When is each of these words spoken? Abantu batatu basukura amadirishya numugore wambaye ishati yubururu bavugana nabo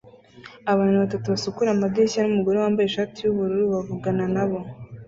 Abantu 0.71 0.95
batatu 1.03 1.25
basukura 1.33 1.69
amadirishya 1.71 2.21
numugore 2.23 2.57
wambaye 2.59 2.87
ishati 2.87 3.17
yubururu 3.21 3.63
bavugana 3.73 4.25
nabo 4.35 4.59